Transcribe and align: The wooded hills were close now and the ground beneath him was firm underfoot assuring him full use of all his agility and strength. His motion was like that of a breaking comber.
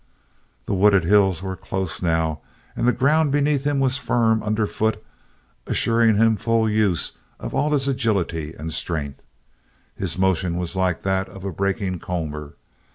The 0.65 0.73
wooded 0.73 1.03
hills 1.03 1.43
were 1.43 1.55
close 1.55 2.01
now 2.01 2.41
and 2.75 2.87
the 2.87 2.91
ground 2.91 3.31
beneath 3.31 3.65
him 3.65 3.79
was 3.79 3.97
firm 3.99 4.41
underfoot 4.41 4.99
assuring 5.67 6.15
him 6.15 6.37
full 6.37 6.67
use 6.67 7.19
of 7.39 7.53
all 7.53 7.69
his 7.69 7.87
agility 7.87 8.55
and 8.57 8.73
strength. 8.73 9.21
His 9.95 10.17
motion 10.17 10.57
was 10.57 10.75
like 10.75 11.03
that 11.03 11.29
of 11.29 11.45
a 11.45 11.51
breaking 11.51 11.99
comber. 11.99 12.55